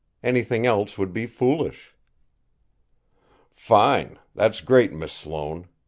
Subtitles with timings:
[0.23, 1.93] Anything else would be foolish."
[3.51, 4.17] "Fine!
[4.33, 5.67] That's great, Miss Sloane!"